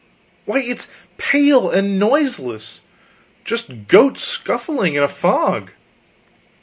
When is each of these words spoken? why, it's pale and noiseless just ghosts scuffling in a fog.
why, 0.45 0.57
it's 0.57 0.87
pale 1.19 1.69
and 1.69 1.99
noiseless 1.99 2.81
just 3.45 3.87
ghosts 3.87 4.27
scuffling 4.27 4.95
in 4.95 5.03
a 5.03 5.07
fog. 5.07 5.69